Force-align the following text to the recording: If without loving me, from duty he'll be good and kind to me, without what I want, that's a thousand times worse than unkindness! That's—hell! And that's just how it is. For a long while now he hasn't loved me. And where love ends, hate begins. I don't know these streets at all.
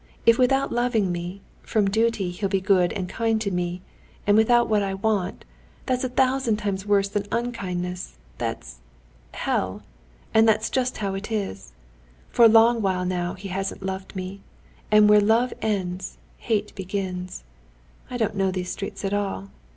If 0.25 0.39
without 0.39 0.71
loving 0.73 1.11
me, 1.11 1.41
from 1.61 1.87
duty 1.87 2.31
he'll 2.31 2.49
be 2.49 2.59
good 2.59 2.91
and 2.93 3.07
kind 3.07 3.39
to 3.39 3.51
me, 3.51 3.83
without 4.25 4.67
what 4.67 4.81
I 4.81 4.95
want, 4.95 5.45
that's 5.85 6.03
a 6.03 6.09
thousand 6.09 6.55
times 6.57 6.87
worse 6.87 7.07
than 7.07 7.27
unkindness! 7.31 8.17
That's—hell! 8.39 9.83
And 10.33 10.49
that's 10.49 10.71
just 10.71 10.97
how 10.97 11.13
it 11.13 11.31
is. 11.31 11.73
For 12.31 12.45
a 12.45 12.49
long 12.49 12.81
while 12.81 13.05
now 13.05 13.35
he 13.35 13.49
hasn't 13.49 13.83
loved 13.83 14.15
me. 14.15 14.41
And 14.89 15.07
where 15.07 15.21
love 15.21 15.53
ends, 15.61 16.17
hate 16.39 16.73
begins. 16.73 17.43
I 18.09 18.17
don't 18.17 18.35
know 18.35 18.49
these 18.49 18.71
streets 18.71 19.05
at 19.05 19.13
all. 19.13 19.51